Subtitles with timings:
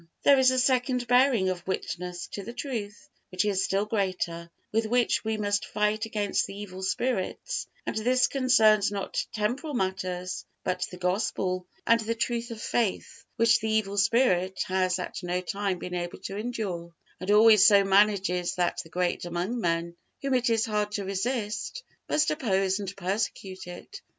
[0.23, 4.87] There is a second bearing of witness to the truth, which is still greater, with
[4.87, 10.87] which we must fight against the evil spirits; and this concerns not temporal matters, but
[10.89, 15.77] the Gospel and the truth of faith, which the evil spirit has at no time
[15.77, 20.49] been able to endure, and always so manages that the great among men, whom it
[20.49, 24.01] is hard to resist, must oppose and persecute it.